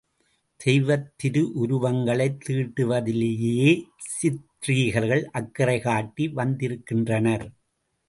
தெய்வத் 0.59 1.11
திருவுருவங்களைத் 1.15 2.39
தீட்டுவதிலேயே 2.47 3.67
சித்ரீகர்கள் 4.15 5.23
அக்கறை 5.23 5.79
காட்டி 5.79 6.27
வந்திருக்கின்றனர். 6.27 7.47